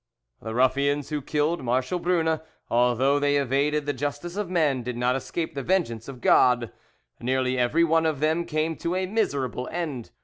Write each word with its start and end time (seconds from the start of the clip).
The 0.41 0.55
ruffians 0.55 1.09
who 1.09 1.21
killed 1.21 1.63
Marshal 1.63 1.99
Brune, 1.99 2.39
although 2.71 3.19
they 3.19 3.35
evaded 3.35 3.85
the 3.85 3.93
justice 3.93 4.35
of 4.35 4.49
men, 4.49 4.81
did 4.81 4.97
not 4.97 5.15
escape 5.15 5.53
the 5.53 5.61
vengeance 5.61 6.07
of 6.07 6.21
God: 6.21 6.71
nearly 7.19 7.55
every 7.55 7.83
one 7.83 8.07
of 8.07 8.19
them 8.19 8.45
came 8.45 8.75
to 8.77 8.95
a 8.95 9.05
miserable 9.05 9.69
end. 9.71 10.09